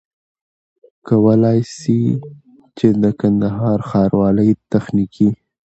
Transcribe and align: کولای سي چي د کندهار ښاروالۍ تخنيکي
کولای 1.07 1.59
سي 1.79 1.99
چي 2.77 2.87
د 3.01 3.05
کندهار 3.19 3.79
ښاروالۍ 3.89 4.49
تخنيکي 4.71 5.29